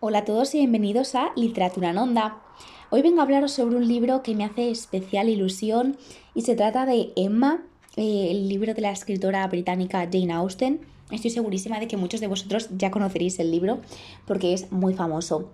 [0.00, 2.38] Hola a todos y bienvenidos a Literatura en Onda.
[2.90, 5.96] Hoy vengo a hablaros sobre un libro que me hace especial ilusión
[6.36, 7.64] y se trata de Emma,
[7.96, 10.82] eh, el libro de la escritora británica Jane Austen.
[11.10, 13.80] Estoy segurísima de que muchos de vosotros ya conoceréis el libro
[14.24, 15.50] porque es muy famoso.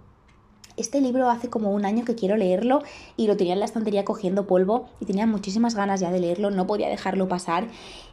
[0.77, 2.83] Este libro hace como un año que quiero leerlo
[3.17, 6.51] y lo tenía en la estantería cogiendo polvo y tenía muchísimas ganas ya de leerlo,
[6.51, 7.69] no podía dejarlo pasar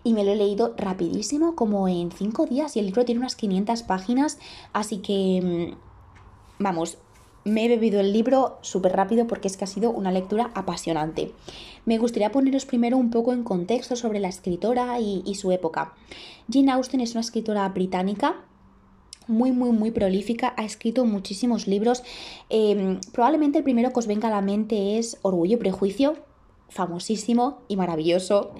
[0.05, 3.35] y me lo he leído rapidísimo, como en cinco días y el libro tiene unas
[3.35, 4.39] 500 páginas,
[4.71, 5.90] así que mm,
[6.61, 6.97] vamos,
[7.43, 11.31] me he bebido el libro súper rápido porque es que ha sido una lectura apasionante.
[11.85, 15.93] Me gustaría poneros primero un poco en contexto sobre la escritora y, su época.
[16.51, 18.35] Jane Austen es una escritora británica
[19.27, 22.03] muy, muy, muy prolífica, ha escrito muchísimos libros.
[22.49, 26.15] Em, probablemente el primero que os venga a la mente es Orgullo y Prejuicio,
[26.71, 28.51] famosísimo y maravilloso.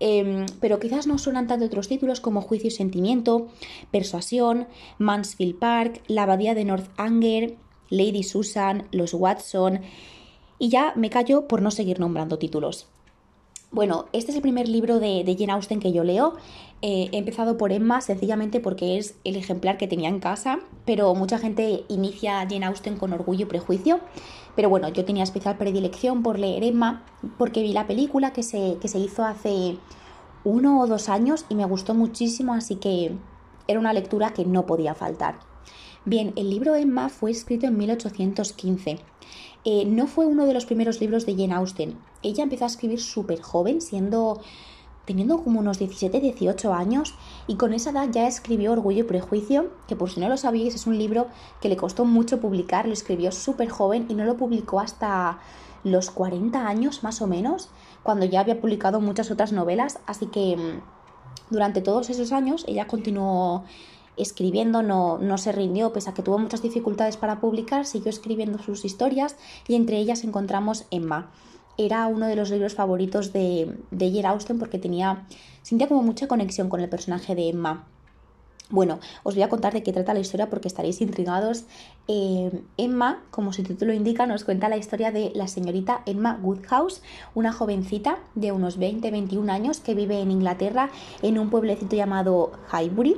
[0.00, 3.48] Em, pero quizás no suenan tanto otros títulos como Juicio y Sentimiento,
[3.90, 4.66] Persuasión,
[4.98, 7.56] Mansfield Park, La Abadía de Northanger,
[7.88, 9.80] Lady Susan, Los Watson,
[10.58, 12.88] y ya me callo por no seguir nombrando títulos.
[13.72, 16.34] Bueno, este es el primer libro de, Jane Austen que yo leo.
[16.82, 21.14] Eh, he empezado por Emma sencillamente porque es el ejemplar que tenía en casa, pero
[21.14, 24.00] mucha gente inicia Jane Austen con orgullo y prejuicio.
[24.56, 27.02] Pero bueno, yo tenía especial predilección por leer Emma
[27.38, 29.78] porque vi la película que se, que se hizo hace
[30.44, 33.12] uno o dos años y me gustó muchísimo, así que
[33.68, 35.51] era una lectura que no podía faltar.
[36.04, 38.98] Bien, el libro Emma fue escrito en 1815.
[39.64, 41.96] Eh, no fue uno de los primeros libros de Jane Austen.
[42.24, 44.40] Ella empezó a escribir súper joven, siendo
[45.04, 47.14] teniendo como unos 17, 18 años,
[47.46, 50.74] y con esa edad ya escribió Orgullo y Prejuicio, que por si no lo sabéis
[50.74, 51.26] es un libro
[51.60, 55.40] que le costó mucho publicar, lo escribió súper joven y no lo publicó hasta
[55.82, 57.68] los 40 años más o menos,
[58.02, 60.80] cuando ya había publicado muchas otras novelas, así que mm,
[61.50, 63.64] durante todos esos años ella continuó
[64.16, 68.58] escribiendo, no, no se rindió, pese a que tuvo muchas dificultades para publicar, siguió escribiendo
[68.58, 69.36] sus historias
[69.68, 71.30] y entre ellas encontramos Emma
[71.78, 75.26] era uno de los libros favoritos de, de Jane Austen porque tenía,
[75.62, 77.86] sentía como mucha conexión con el personaje de Emma.
[78.70, 81.64] Bueno, os voy a contar de qué trata la historia porque estaréis intrigados.
[82.08, 87.02] Eh, Emma, como su título indica, nos cuenta la historia de la señorita Emma Woodhouse,
[87.34, 90.88] una jovencita de unos 20-21 años que vive en Inglaterra
[91.20, 93.16] en un pueblecito llamado Highbury.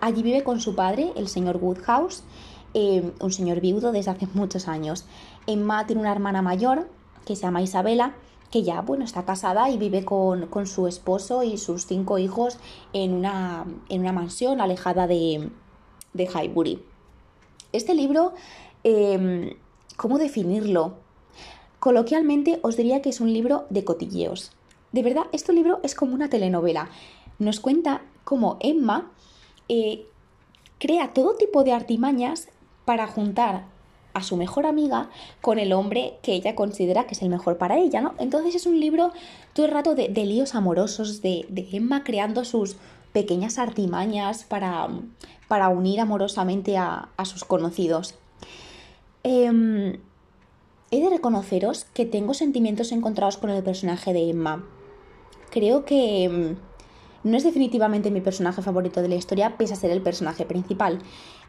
[0.00, 2.22] Allí vive con su padre, el señor Woodhouse,
[2.74, 5.04] eh, un señor viudo desde hace muchos años.
[5.46, 6.88] Emma tiene una hermana mayor
[7.24, 8.14] que se llama Isabela,
[8.50, 12.58] que ya bueno, está casada y vive con, su esposo y sus cinco hijos
[12.92, 15.50] en una, en una mansión alejada de,
[16.12, 16.82] de Highbury.
[17.72, 18.32] Este libro,
[18.84, 19.54] em,
[19.96, 20.94] ¿cómo definirlo?
[21.80, 24.52] Coloquialmente os diría que es un libro de cotilleos.
[24.92, 26.88] De verdad, este libro es como una telenovela.
[27.38, 29.12] Nos cuenta cómo Emma
[29.68, 30.06] eh,
[30.78, 32.48] crea todo tipo de artimañas
[32.84, 33.64] para juntar
[34.16, 35.10] a su mejor amiga
[35.42, 38.14] con el hombre que ella considera que es el mejor para ella, ¿no?
[38.18, 39.12] Entonces es un libro
[39.52, 42.76] todo el rato de, líos amorosos, de, Emma creando sus
[43.12, 44.88] pequeñas artimañas para,
[45.48, 48.14] para unir amorosamente a, sus conocidos.
[49.22, 49.98] Em,
[50.90, 54.64] he de reconoceros que tengo sentimientos encontrados con el personaje de Emma.
[55.50, 56.56] Creo que em,
[57.26, 61.00] no es definitivamente mi personaje favorito de la historia, pese a ser el personaje principal.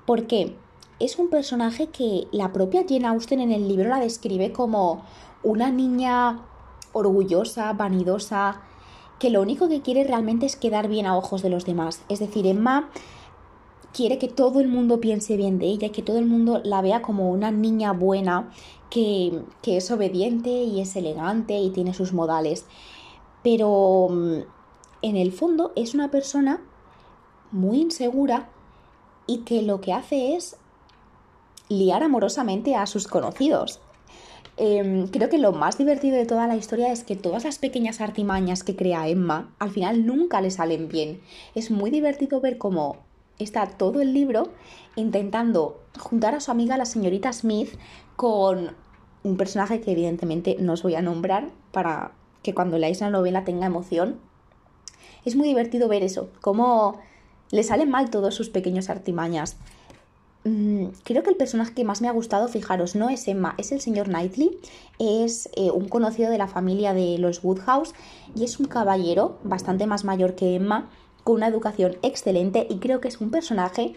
[0.06, 0.56] ¿Por qué?
[1.00, 5.04] es un personaje que la propia Jane Austen en el libro la describe como
[5.44, 6.42] una niña
[6.94, 8.62] orgullosa, vanidosa,
[9.20, 12.04] que lo único que quiere realmente es quedar bien a ojos de los demás.
[12.10, 12.90] Es decir, Emma
[13.94, 17.02] quiere que todo el mundo piense bien de ella, que todo el mundo la vea
[17.02, 18.52] como una niña buena,
[18.90, 22.66] que, que es obediente y es elegante y tiene sus modales.
[23.44, 24.40] Pero mm,
[25.02, 26.62] en el fondo es una persona
[27.52, 28.50] muy insegura
[29.26, 30.58] y que lo que hace es
[31.70, 33.80] liar amorosamente a sus conocidos.
[34.60, 38.02] Em, creo que lo más divertido de toda la historia es que todas las pequeñas
[38.02, 41.22] artimañas que crea Emma al final nunca le salen bien.
[41.54, 42.98] Es muy divertido ver cómo
[43.38, 44.50] está todo el libro
[44.96, 47.70] intentando juntar a su amiga la señorita Smith
[48.16, 48.72] con
[49.24, 53.44] un personaje que evidentemente no os voy a nombrar para que cuando leáis la novela
[53.44, 54.20] tenga emoción.
[55.26, 57.00] Es muy divertido ver eso, cómo
[57.52, 59.58] le salen mal todos sus pequeños artimañas.
[60.44, 63.72] Mm, creo que el personaje que más me ha gustado, fijaros, no es Emma, es
[63.72, 64.58] el señor Knightley,
[65.00, 67.94] es eh, un conocido de la familia de los Woodhouse
[68.36, 70.90] y es un caballero bastante más mayor que Emma,
[71.24, 73.96] con una educación excelente y creo que es un personaje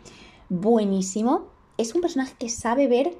[0.48, 1.44] buenísimo,
[1.78, 3.14] es un personaje que sabe ver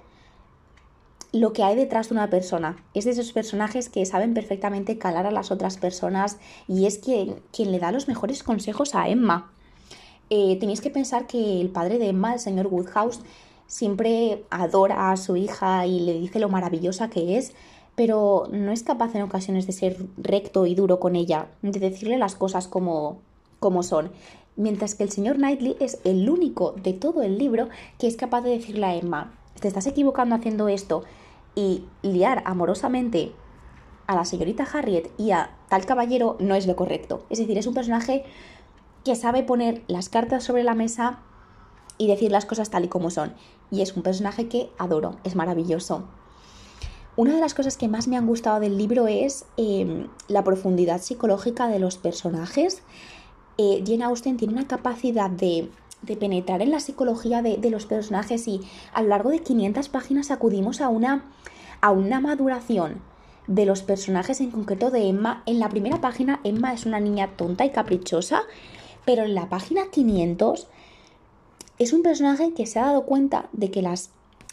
[1.33, 2.77] lo que hay detrás de una persona.
[2.95, 7.37] Es de esos personajes que saben perfectamente calar a las otras personas y es quien,
[7.53, 9.53] quien le da los mejores consejos a Emma.
[10.29, 13.21] Eh, tenéis que pensar que el padre de Emma, el señor Woodhouse,
[13.67, 17.53] siempre adora a su hija y le dice lo maravillosa que es,
[17.95, 22.19] pero no es capaz en ocasiones de ser recto y duro con ella, de decirle
[22.19, 23.19] las cosas como,
[23.59, 24.11] como son.
[24.57, 27.69] Mientras que el señor Knightley es el único de todo el libro
[27.99, 31.05] que es capaz de decirle a Emma, te estás equivocando haciendo esto
[31.55, 33.33] y liar amorosamente
[34.07, 37.25] a la señorita Harriet y a tal caballero no es lo correcto.
[37.31, 38.25] Es decir, es un personaje
[39.05, 41.21] que sabe poner las cartas sobre la mesa
[41.97, 43.35] y decir las cosas tal y como son.
[43.71, 46.05] Y es un personaje que adoro, es maravilloso.
[47.17, 51.03] Una de las cosas que más me han gustado del libro es em, la profundidad
[51.03, 52.83] psicológica de los personajes.
[53.59, 55.71] Eh, Jane Austen tiene una capacidad de,
[56.07, 58.61] penetrar en la psicología de, los personajes y
[58.93, 61.25] a lo largo de 500 páginas acudimos a una,
[61.81, 63.01] a una maduración
[63.47, 65.43] de los personajes, en concreto de Emma.
[65.47, 68.43] En la primera página, Emma es una niña tonta y caprichosa,
[69.05, 70.69] pero en la página 500
[71.79, 74.11] es un personaje que se ha dado cuenta de que las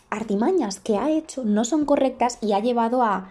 [0.09, 3.29] artimañas que ha hecho no son correctas y ha llevado a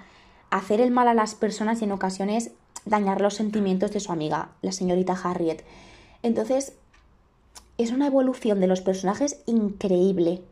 [0.50, 2.52] hacer el mal a las personas y en ocasiones
[2.84, 5.64] dañar los sentimientos de su amiga, la señorita Harriet.
[6.22, 6.74] Entonces,
[7.78, 10.42] es una evolución de los personajes increíble.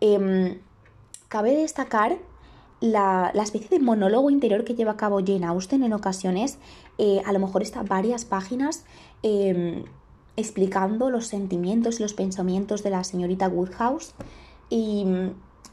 [0.00, 0.58] Em,
[1.28, 2.18] cabe destacar
[2.80, 6.58] la, especie de monólogo interior que lleva a cabo Jane Austen en ocasiones,
[6.98, 8.84] eh, a lo mejor está varias páginas
[9.22, 9.84] em,
[10.36, 14.14] explicando los sentimientos y los pensamientos de la señorita Woodhouse
[14.70, 15.04] y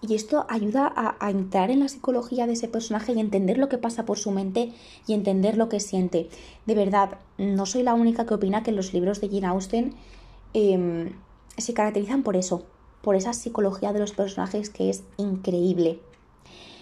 [0.08, 3.78] y esto ayuda a, entrar en la psicología de ese personaje y entender lo que
[3.78, 4.72] pasa por su mente
[5.08, 6.30] y entender lo que siente.
[6.66, 9.96] De verdad, no soy la única que opina que los libros de Jane Austen
[10.56, 11.12] em,
[11.58, 12.64] se caracterizan por eso,
[13.02, 16.00] por esa psicología de los personajes que es increíble.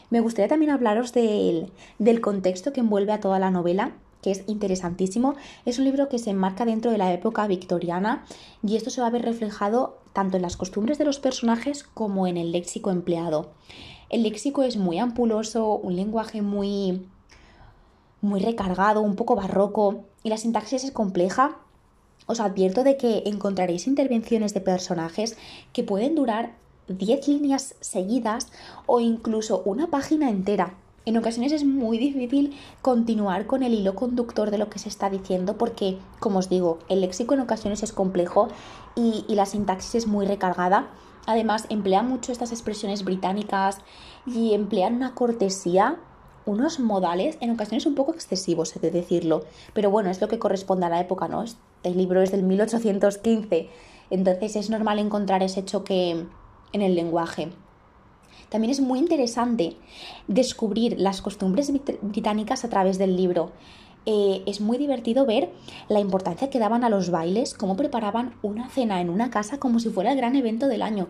[0.10, 4.44] Me gustaría también hablaros del, del contexto que envuelve a toda la novela que es
[4.48, 5.36] interesantísimo.
[5.66, 8.24] Es un libro que se enmarca dentro de la época victoriana
[8.66, 12.26] y esto se va a ver reflejado tanto en las costumbres de los personajes como
[12.26, 13.52] en el léxico empleado.
[14.10, 17.06] El léxico es muy ampuloso, un lenguaje muy
[18.22, 21.58] muy recargado, un poco barroco y la sintaxis es compleja.
[22.28, 25.38] Os advierto de que encontraréis intervenciones de personajes
[25.74, 26.56] que pueden durar
[26.88, 28.48] 10 líneas seguidas
[28.86, 30.76] o incluso una página entera.
[31.06, 35.10] En ocasiones es muy difícil continuar con el hilo conductor de lo que se está
[35.10, 38.48] diciendo porque, como os digo, el léxico en ocasiones es complejo
[38.96, 40.88] y, la sintaxis es muy recargada.
[41.26, 43.80] Además, emplea mucho estas expresiones británicas
[44.26, 45.98] y emplean una cortesía,
[46.46, 49.44] unos modales, en ocasiones un poco excesivos, he de decirlo.
[49.74, 51.44] Pero bueno, es lo que corresponde a la época, ¿no?
[51.44, 53.70] Este libro es del 1815,
[54.10, 56.26] entonces es normal encontrar ese choque
[56.74, 57.50] en el lenguaje.
[58.50, 59.78] También es muy interesante
[60.28, 63.52] descubrir las costumbres británicas a través del libro.
[64.06, 65.50] Eh, es muy divertido ver
[65.88, 69.80] la importancia que daban a los bailes, cómo preparaban una cena en una casa como
[69.80, 71.08] si fuera el gran evento del año.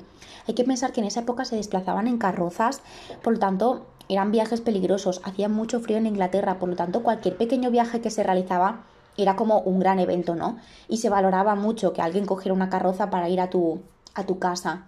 [0.47, 2.81] Hay que pensar que en esa época se desplazaban en carrozas,
[3.23, 7.37] por lo tanto eran viajes peligrosos, hacía mucho frío en Inglaterra, por lo tanto cualquier
[7.37, 8.83] pequeño viaje que se realizaba
[9.17, 10.57] era como un gran evento, ¿no?
[10.87, 13.81] Y se valoraba mucho que alguien cogiera una carroza para ir a tu,
[14.13, 14.85] a tu casa.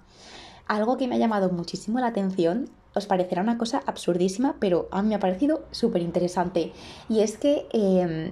[0.68, 5.01] Algo que me ha llamado muchísimo la atención, os parecerá una cosa absurdísima, pero a
[5.01, 6.71] mí me ha parecido súper interesante.
[7.09, 8.31] Y es que em,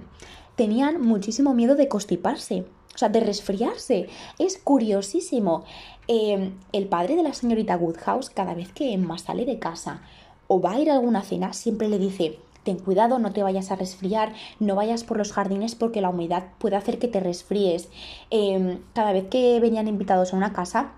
[0.56, 2.64] tenían muchísimo miedo de constiparse,
[2.94, 4.08] o sea, de resfriarse.
[4.38, 5.64] Es curiosísimo.
[6.08, 10.00] Em, el padre de la señorita Woodhouse, cada vez que Emma sale de casa
[10.46, 13.70] o va a ir a alguna cena, siempre le dice, ten cuidado, no te vayas
[13.70, 17.88] a resfriar, no vayas por los jardines porque la humedad puede hacer que te resfríes.
[18.30, 20.92] Em, cada vez que venían invitados a una casa,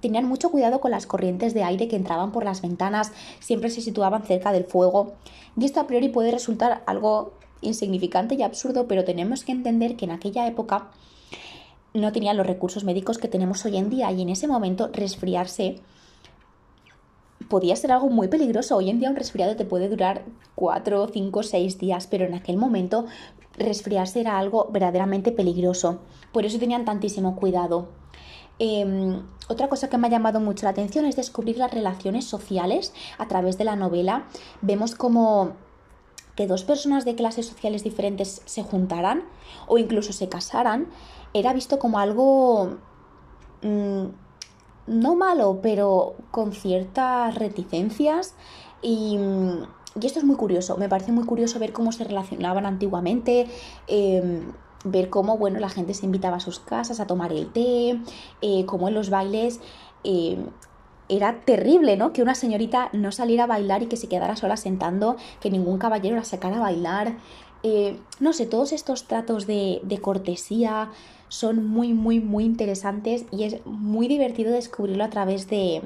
[0.00, 3.80] Tenían mucho cuidado con las corrientes de aire que entraban por las ventanas, siempre se
[3.80, 5.14] situaban cerca del fuego.
[5.56, 10.06] Y esto a priori puede resultar algo insignificante y absurdo, pero tenemos que entender que
[10.06, 10.90] en aquella época
[11.94, 15.80] no tenían los recursos médicos que tenemos hoy en día y en ese momento resfriarse
[17.48, 18.76] podía ser algo muy peligroso.
[18.76, 22.56] Hoy en día un resfriado te puede durar 4, 5, 6 días, pero en aquel
[22.56, 23.06] momento
[23.56, 26.00] resfriarse era algo verdaderamente peligroso.
[26.32, 27.88] Por eso tenían tantísimo cuidado.
[28.58, 32.92] Em, otra cosa que me ha llamado mucho la atención es descubrir las relaciones sociales
[33.18, 34.26] a través de la novela.
[34.60, 35.52] Vemos como
[36.36, 39.24] que dos personas de clases sociales diferentes se juntaran
[39.66, 40.88] o incluso se casaran
[41.34, 42.78] era visto como algo
[43.62, 44.06] mm,
[44.86, 48.34] no malo, pero con ciertas reticencias
[48.80, 49.18] y,
[50.00, 53.46] y, esto es muy curioso, me parece muy curioso ver cómo se relacionaban antiguamente.
[53.86, 54.52] Em,
[54.84, 58.00] ver cómo, bueno, la gente se invitaba a sus casas a tomar el té,
[58.40, 59.60] eh, cómo en los bailes
[60.04, 60.38] eh,
[61.08, 62.12] era terrible, ¿no?
[62.12, 65.78] Que una señorita no saliera a bailar y que se quedara sola sentando, que ningún
[65.78, 67.16] caballero la sacara a bailar.
[67.62, 70.90] Eh, no sé, todos estos tratos de, de cortesía
[71.28, 75.82] son muy, muy, muy interesantes y es muy divertido descubrirlo a través de,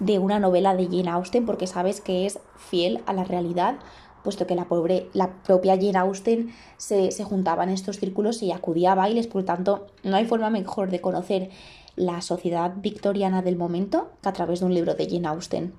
[0.00, 3.76] de una novela de Jane Austen porque sabes que es fiel a la realidad
[4.22, 8.52] puesto que la, pobre, la propia Jane Austen se, se, juntaba en estos círculos y
[8.52, 11.50] acudía a bailes, por lo tanto no hay forma mejor de conocer
[11.96, 15.74] la sociedad victoriana del momento que a través de un libro de Jane Austen.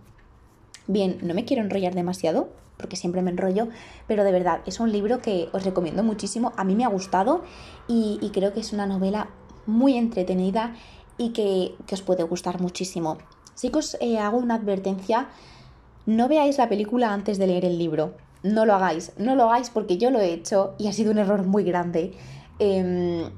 [0.88, 3.68] Bien, no me quiero enrollar demasiado, porque siempre me enrollo,
[4.08, 7.44] pero de verdad es un libro que os recomiendo muchísimo, a mí me ha gustado
[7.88, 9.30] y, y creo que es una novela
[9.66, 10.76] muy entretenida
[11.18, 13.18] y que, que os puede gustar muchísimo.
[13.54, 15.30] Sí que os hago una advertencia,
[16.06, 19.70] no veáis la película antes de leer el libro, no lo hagáis, no lo hagáis
[19.70, 22.14] porque yo lo he hecho y ha sido un error muy grande.
[22.60, 23.30] Eh,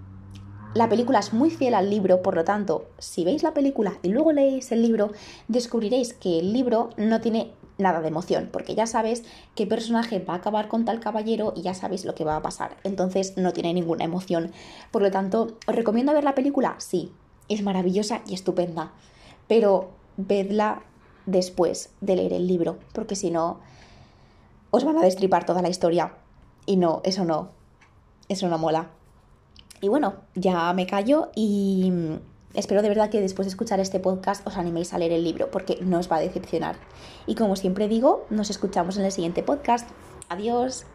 [0.74, 4.08] la película es muy fiel al libro, por lo tanto, si veis la película y
[4.08, 5.12] luego leéis el libro,
[5.50, 10.36] descubriréis que el libro no tiene nada de emoción, porque ya sabes qué personaje va
[10.36, 12.78] a acabar con tal caballero y ya sabéis lo que va a pasar.
[12.86, 14.52] Entonces no tiene ninguna emoción.
[14.92, 16.76] Por lo tanto, ¿os recomiendo ver la película?
[16.78, 17.12] Sí,
[17.50, 18.94] es maravillosa y estupenda.
[19.50, 20.84] Pero vedla
[21.26, 23.60] después de leer el libro, porque si no,
[24.72, 26.14] os van a destripar toda la historia.
[26.66, 27.50] Y no, eso no,
[28.30, 28.90] eso no mola.
[29.82, 31.92] Y bueno, ya me callo y
[32.54, 35.50] espero de verdad que después de escuchar este podcast os animéis a leer el libro
[35.50, 36.76] porque no os va a decepcionar.
[37.26, 39.90] Y como siempre digo, nos escuchamos en el siguiente podcast.
[40.30, 40.86] Adiós.